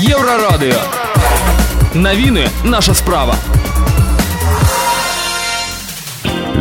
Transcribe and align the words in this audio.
Еврорадио. 0.00 0.76
Новины 1.92 2.48
наша 2.64 2.94
справа. 2.94 3.34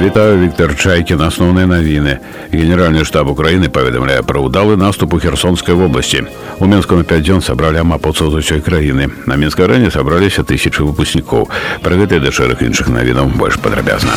Вітаю 0.03 0.39
Віктор 0.39 0.75
Чайкін. 0.75 1.21
Основні 1.21 1.65
новини. 1.65 2.19
Генеральний 2.51 3.05
штаб 3.05 3.29
України 3.29 3.69
повідомляє 3.69 4.21
про 4.21 4.41
удалий 4.41 4.77
наступ 4.77 5.13
у 5.13 5.19
Херсонской 5.19 5.75
области. 5.75 6.23
У 6.59 6.67
на 6.67 6.81
5 6.81 7.21
дней 7.21 7.41
собрали 7.41 7.79
амапаўцаў 7.79 8.31
з 8.31 8.33
усей 8.33 8.59
краіны. 8.59 9.09
На 9.25 9.35
Мінскай 9.35 9.65
арэне 9.65 9.91
сабраліся 9.91 10.41
тысячы 10.41 10.81
выпускнікоў. 10.83 11.49
Пра 11.81 11.95
гэты 11.95 12.19
да 12.19 12.31
шэраг 12.31 12.63
іншых 12.63 12.89
навінаў 12.89 13.37
больш 13.37 13.55
падрабязна. 13.55 14.13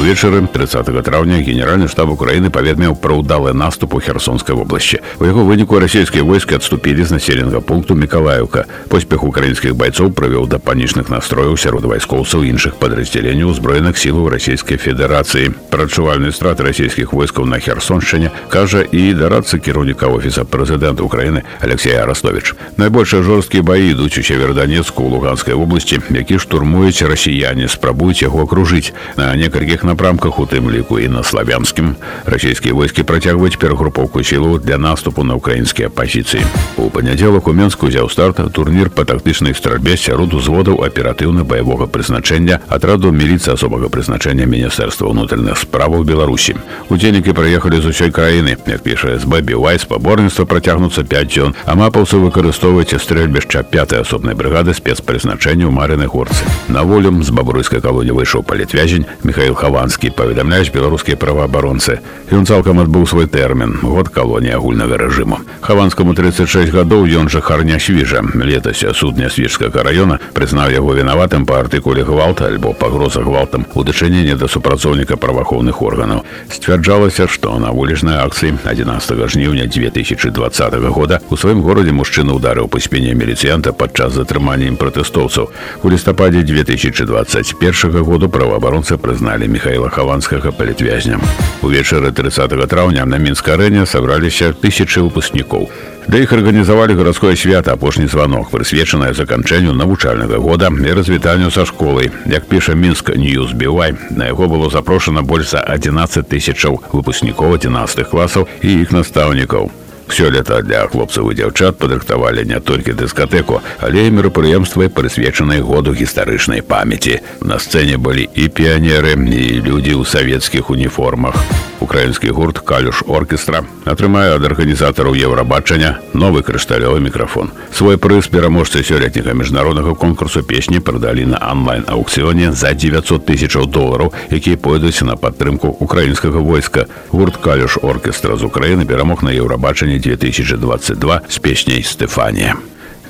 Увечары 0.00 0.40
30 0.40 1.02
траўня 1.04 1.42
генеральны 1.44 1.84
штаб 1.84 2.08
Украіны 2.08 2.48
паведаміў 2.48 2.94
пра 2.96 3.20
ўдалы 3.20 3.52
наступ 3.52 3.92
у 3.92 4.00
Херсонскай 4.00 4.56
вобласці. 4.56 5.04
У 5.20 5.28
яго 5.28 5.44
выніку 5.44 5.76
расійскія 5.76 6.24
войскі 6.24 6.56
адступілі 6.56 7.04
з 7.04 7.20
населенага 7.20 7.60
пункту 7.60 7.92
Мікалаюка. 7.92 8.64
Поспех 8.88 9.20
украінскіх 9.28 9.76
байцоў 9.76 10.16
правёў 10.16 10.48
да 10.48 10.56
панічных 10.56 11.12
настрояў 11.12 11.60
сярод 11.60 11.84
вайскоўцаў 11.84 12.48
іншых 12.48 12.80
падраздзяленняў 12.80 13.52
узброеных 13.52 14.00
сілаў 14.00 14.32
расійскай 14.32 14.80
федэрацыі. 14.80 15.52
Пра 15.68 15.84
адчувальны 15.84 16.32
страт 16.32 16.64
расійскіх 16.64 17.12
войскаў 17.12 17.44
на 17.44 17.60
Херсоншчыне 17.60 18.32
кажа 18.48 18.80
і 18.80 19.12
дарацца 19.12 19.60
кіраўніка 19.60 20.08
офіса 20.08 20.48
прэзідэнта 20.48 21.04
Украіны 21.04 21.44
Алексея 21.60 22.08
Арастович. 22.08 22.56
Найбольшыя 22.80 23.20
жорсткія 23.20 23.60
баі 23.60 23.92
ідуць 23.92 24.16
у 24.16 24.24
северданецку 24.24 25.04
ў 25.04 25.12
луганскай 25.12 25.52
вобласці, 25.52 26.00
які 26.08 26.40
штурмуюць 26.40 27.04
расіяне, 27.04 27.68
спрабуюць 27.68 28.24
яго 28.24 28.48
акружыць 28.48 28.96
на 29.20 29.36
некалькіх 29.36 29.89
напрамках 29.90 30.38
у 30.38 30.46
тым 30.46 30.70
ліку 30.70 30.98
і 31.02 31.08
на 31.10 31.22
славянскім. 31.26 31.96
Расійскія 32.24 32.74
войскі 32.74 33.02
працягваюць 33.02 33.58
перагрупоўку 33.58 34.22
сілу 34.22 34.58
для 34.58 34.78
наступу 34.78 35.24
на 35.24 35.34
украінскія 35.34 35.90
пазіцыі. 35.90 36.46
У 36.78 36.90
панядзелак 36.90 37.48
у 37.48 37.52
менску 37.52 37.90
узяў 37.90 38.06
старт 38.10 38.38
турнір 38.54 38.90
па 38.94 39.02
тактычнай 39.04 39.54
стральбе 39.54 39.96
сярод 39.98 40.34
узводаў 40.34 40.84
аператыўна 40.86 41.42
баявога 41.42 41.90
прызначэння 41.90 42.60
атраду 42.70 43.10
міліцыі 43.10 43.58
асобага 43.58 43.90
прызначэння 43.90 44.46
міністэрства 44.46 45.10
ўнутраных 45.10 45.58
справаў 45.58 46.06
беларусі. 46.06 46.54
Удзельнікі 46.86 47.34
праехалі 47.34 47.82
з 47.82 47.90
усёй 47.90 48.14
краіны. 48.14 48.56
Як 48.70 48.86
піша 48.86 49.18
сб 49.18 49.42
бівай 49.42 49.82
спаборніцтва 49.82 50.46
працягнуцца 50.46 51.02
5 51.02 51.26
дзён 51.26 51.54
амапаўцы 51.66 52.14
выкарыстоўваюць 52.22 52.94
стрэльбішча 52.94 53.66
пятай 53.66 54.06
асобнай 54.06 54.38
брыгады 54.38 54.70
спецпрызначэння 54.70 55.66
ў 55.66 55.74
марыны 55.74 56.06
горцы. 56.06 56.46
На 56.68 56.86
волю 56.86 57.10
з 57.22 57.30
бабруйскай 57.34 57.80
калоні 57.80 58.14
выйшаў 58.14 58.46
палітвязень 58.46 59.06
михаил 59.26 59.54
хава 59.54 59.79
хаванскі 59.80 60.10
паведамляюць 60.12 60.68
беларускія 60.74 61.16
праваабаронцы 61.16 61.94
ён 62.36 62.44
цалкам 62.44 62.82
адбыў 62.82 63.06
свой 63.08 63.24
тэрмін 63.24 63.80
год 63.80 64.10
калоніі 64.12 64.52
агульнага 64.58 64.98
рэжыму 65.00 65.38
хаванскаму 65.64 66.12
36 66.12 66.68
гадоў 66.68 67.08
ён 67.08 67.32
жа 67.32 67.40
харня 67.40 67.80
свіжа 67.80 68.20
летась 68.36 68.84
судня 68.92 69.30
свежскага 69.32 69.80
раёна 69.80 70.20
прызнаў 70.36 70.68
яго 70.68 70.92
вінаватым 70.98 71.46
па 71.48 71.64
артыкуле 71.64 72.04
гвалта 72.04 72.52
альбо 72.52 72.74
пагроза 72.76 73.24
гвалтам 73.24 73.64
у 73.72 73.80
дачыненні 73.80 74.36
да 74.36 74.48
супрацоўніка 74.52 75.16
праваахоўных 75.16 75.80
органаў 75.80 76.28
сцвярджалася 76.52 77.24
што 77.24 77.56
на 77.56 77.72
вулічнай 77.72 78.20
акцыі 78.20 78.60
11 78.68 79.32
жніўня 79.32 79.64
2020 79.64 80.76
года 80.92 81.20
у 81.30 81.40
сваім 81.40 81.64
горадзе 81.64 81.96
мужчына 81.96 82.36
ударыў 82.36 82.68
па 82.68 82.84
спіне 82.84 83.16
міліцыянта 83.16 83.72
падчас 83.72 84.12
затрымання 84.12 84.68
ім 84.68 84.76
пратэстоўцаў 84.76 85.48
у 85.82 85.88
лістападзе 85.88 86.44
2021 86.44 88.04
году 88.04 88.28
праваабаронцы 88.28 89.00
прызналі 89.00 89.48
Михаила 89.60 89.90
хаванскага 89.90 90.52
палітвязня. 90.52 91.20
Увечары 91.60 92.12
30 92.12 92.48
траўня 92.64 93.04
на 93.04 93.18
мінскай 93.20 93.60
арэне 93.60 93.84
сабраліся 93.84 94.54
тысячы 94.56 95.04
выпускнікоў. 95.04 95.68
Для 96.08 96.24
іх 96.24 96.32
арганізавалі 96.32 96.96
гарадское 96.96 97.36
свята 97.36 97.76
апошні 97.76 98.08
званок, 98.08 98.48
прысвечанае 98.48 99.12
заканчэнню 99.12 99.76
навучальнага 99.76 100.40
года 100.40 100.72
і 100.72 100.92
развітанню 100.96 101.50
са 101.50 101.66
школай. 101.68 102.08
Як 102.24 102.48
піша 102.48 102.72
мінск 102.72 103.12
Ньюз 103.12 103.52
Бівай, 103.52 103.92
на 104.10 104.32
яго 104.32 104.48
было 104.48 104.70
запрошана 104.70 105.20
больш 105.20 105.52
за 105.52 105.60
11 105.60 106.24
тысячаў 106.24 106.80
выпускнікоў 106.96 107.60
11 107.60 108.08
класаў 108.08 108.48
і 108.64 108.80
іх 108.80 108.96
настаўнікаў. 108.96 109.68
Сёлета 110.10 110.60
для 110.62 110.86
хлопцаў 110.90 111.30
і 111.30 111.38
дзяўчат 111.38 111.78
падрыхтавалі 111.78 112.44
не 112.44 112.60
толькі 112.60 112.98
дыскатэку, 112.98 113.62
але 113.80 114.06
і 114.06 114.14
мерапрыемствы 114.18 114.90
прысвечанай 114.90 115.62
году 115.62 115.94
гістарычнай 115.94 116.62
памяці. 116.62 117.20
На 117.40 117.58
сцэне 117.58 117.96
былі 117.96 118.28
і 118.34 118.48
піянеры 118.48 119.14
і 119.14 119.62
людзі 119.62 119.94
ў 119.96 120.04
савецкіх 120.04 120.70
уніформах. 120.70 121.38
Украінскі 121.80 122.28
гурт 122.36 122.58
калюш 122.60 123.02
оркестра 123.08 123.62
атрымае 123.88 124.36
ад 124.36 124.44
арганізатараў 124.44 125.16
еўрабачання 125.16 125.98
новы 126.12 126.44
крышталёвы 126.44 127.00
мікрафон. 127.00 127.50
Свой 127.72 127.96
прыз 127.96 128.28
пераможцы 128.28 128.84
сёлетняга 128.84 129.32
міжнароднага 129.32 129.94
конкурсу 129.94 130.42
песні 130.44 130.80
прадалі 130.80 131.24
на 131.32 131.40
онлайн-аукцыёне 131.40 132.52
за 132.52 132.74
900 132.74 133.24
тысячаў 133.24 133.66
долараў, 133.66 134.12
якія 134.30 134.56
пойдуць 134.56 135.00
на 135.02 135.16
падтрымку 135.16 135.68
украінскага 135.80 136.38
войска. 136.38 136.86
Гурт 137.10 137.36
калюш 137.36 137.78
оркестра 137.82 138.36
з 138.36 138.44
Украіны 138.44 138.84
перамог 138.84 139.22
на 139.22 139.32
еўрабачанне 139.32 139.98
2022 139.98 141.22
с 141.28 141.38
песней 141.38 141.82
«Стефания». 141.82 142.56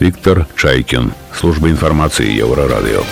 Виктор 0.01 0.47
Чайкин. 0.57 1.13
Служба 1.35 1.69
информации 1.69 2.41
Еврорадио. 2.41 3.03